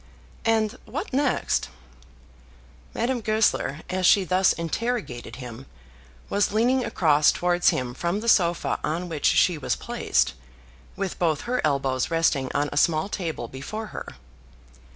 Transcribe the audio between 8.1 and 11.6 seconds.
the sofa on which she was placed, with both